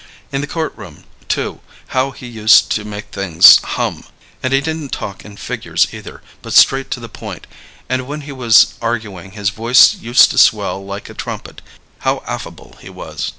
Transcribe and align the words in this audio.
In 0.31 0.41
the 0.41 0.47
court 0.47 0.75
room, 0.75 1.03
too, 1.27 1.59
how 1.89 2.09
he 2.09 2.25
used 2.25 2.71
to 2.71 2.83
make 2.83 3.11
things 3.11 3.57
hum! 3.57 4.03
And 4.41 4.51
he 4.51 4.59
didn't 4.59 4.91
talk 4.91 5.23
in 5.23 5.37
figures 5.37 5.87
either, 5.91 6.23
but 6.41 6.53
straight 6.55 6.89
to 6.89 6.99
the 6.99 7.07
point, 7.07 7.45
and 7.87 8.07
when 8.07 8.21
he 8.21 8.31
was 8.31 8.73
arguing 8.81 9.33
his 9.33 9.51
voice 9.51 9.93
used 9.93 10.31
to 10.31 10.39
swell 10.39 10.83
like 10.83 11.07
a 11.07 11.13
trumpet. 11.13 11.61
How 11.99 12.23
affable 12.25 12.77
he 12.81 12.89
was. 12.89 13.29